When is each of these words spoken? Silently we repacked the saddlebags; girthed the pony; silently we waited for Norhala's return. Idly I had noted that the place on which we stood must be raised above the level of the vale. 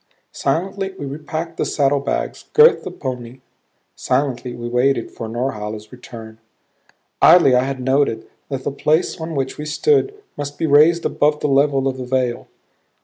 Silently 0.31 0.95
we 0.97 1.05
repacked 1.05 1.57
the 1.57 1.63
saddlebags; 1.63 2.45
girthed 2.55 2.83
the 2.83 2.89
pony; 2.89 3.41
silently 3.95 4.55
we 4.55 4.67
waited 4.67 5.11
for 5.11 5.27
Norhala's 5.29 5.91
return. 5.91 6.39
Idly 7.21 7.53
I 7.53 7.65
had 7.65 7.79
noted 7.79 8.27
that 8.49 8.63
the 8.63 8.71
place 8.71 9.21
on 9.21 9.35
which 9.35 9.59
we 9.59 9.65
stood 9.67 10.15
must 10.35 10.57
be 10.57 10.65
raised 10.65 11.05
above 11.05 11.39
the 11.39 11.47
level 11.47 11.87
of 11.87 11.97
the 11.97 12.05
vale. 12.05 12.47